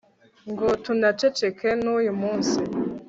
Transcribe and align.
ngo 0.51 0.67
tunaceceke 0.83 1.69
n'uyu 1.83 2.13
munsi 2.21 2.57